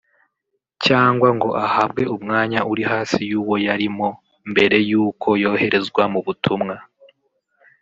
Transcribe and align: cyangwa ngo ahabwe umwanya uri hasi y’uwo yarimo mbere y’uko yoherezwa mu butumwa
cyangwa 0.85 1.27
ngo 1.37 1.49
ahabwe 1.65 2.03
umwanya 2.15 2.59
uri 2.71 2.83
hasi 2.91 3.19
y’uwo 3.29 3.55
yarimo 3.65 4.09
mbere 4.51 4.77
y’uko 4.89 5.27
yoherezwa 5.43 6.03
mu 6.13 6.19
butumwa 6.25 6.75